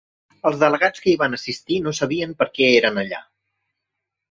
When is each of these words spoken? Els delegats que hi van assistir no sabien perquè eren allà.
Els 0.49 0.55
delegats 0.63 1.03
que 1.03 1.11
hi 1.11 1.19
van 1.23 1.37
assistir 1.39 1.79
no 1.89 1.95
sabien 1.99 2.35
perquè 2.41 2.73
eren 2.81 3.01
allà. 3.05 3.23